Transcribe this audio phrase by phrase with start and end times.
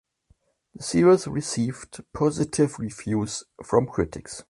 [0.73, 4.39] The series receive positive reviews from critics.